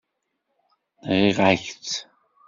[1.09, 1.93] Nɣiɣ-ak-tt.